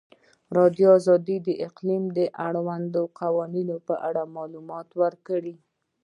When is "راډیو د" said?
0.57-1.49